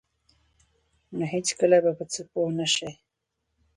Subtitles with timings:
[1.17, 2.91] نو هیڅکله به په څه پوه نشئ.